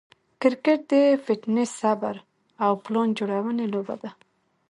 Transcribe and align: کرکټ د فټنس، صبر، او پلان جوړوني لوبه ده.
کرکټ 0.41 0.79
د 0.91 0.93
فټنس، 1.25 1.69
صبر، 1.81 2.15
او 2.63 2.71
پلان 2.85 3.07
جوړوني 3.17 3.65
لوبه 3.73 3.95
ده. 4.01 4.11